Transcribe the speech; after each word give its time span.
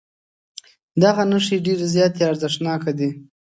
دغه 1.03 1.23
نښې 1.31 1.57
ډېرې 1.65 1.85
زیاتې 1.95 2.21
ارزښتناکې 2.31 2.91
دي. 2.99 3.09